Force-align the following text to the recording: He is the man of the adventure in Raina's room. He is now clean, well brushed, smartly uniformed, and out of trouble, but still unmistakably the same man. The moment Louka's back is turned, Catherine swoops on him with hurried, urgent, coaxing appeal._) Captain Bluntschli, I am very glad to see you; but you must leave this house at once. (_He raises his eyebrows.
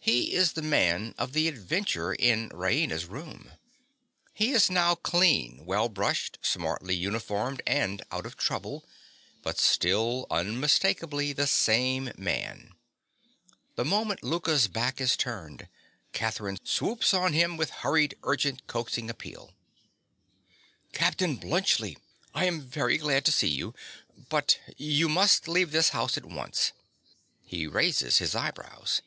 He 0.00 0.32
is 0.32 0.54
the 0.54 0.60
man 0.60 1.14
of 1.18 1.34
the 1.34 1.46
adventure 1.46 2.14
in 2.14 2.48
Raina's 2.48 3.06
room. 3.06 3.52
He 4.34 4.50
is 4.50 4.68
now 4.68 4.96
clean, 4.96 5.62
well 5.64 5.88
brushed, 5.88 6.40
smartly 6.42 6.96
uniformed, 6.96 7.62
and 7.64 8.02
out 8.10 8.26
of 8.26 8.36
trouble, 8.36 8.84
but 9.40 9.60
still 9.60 10.26
unmistakably 10.32 11.32
the 11.32 11.46
same 11.46 12.10
man. 12.18 12.72
The 13.76 13.84
moment 13.84 14.24
Louka's 14.24 14.66
back 14.66 15.00
is 15.00 15.16
turned, 15.16 15.68
Catherine 16.12 16.58
swoops 16.66 17.14
on 17.14 17.32
him 17.32 17.56
with 17.56 17.70
hurried, 17.70 18.16
urgent, 18.24 18.66
coaxing 18.66 19.08
appeal._) 19.08 19.54
Captain 20.92 21.36
Bluntschli, 21.38 21.96
I 22.34 22.46
am 22.46 22.62
very 22.62 22.98
glad 22.98 23.24
to 23.26 23.30
see 23.32 23.46
you; 23.50 23.76
but 24.28 24.58
you 24.76 25.08
must 25.08 25.46
leave 25.46 25.70
this 25.70 25.90
house 25.90 26.16
at 26.16 26.26
once. 26.26 26.72
(_He 27.48 27.72
raises 27.72 28.18
his 28.18 28.34
eyebrows. 28.34 29.02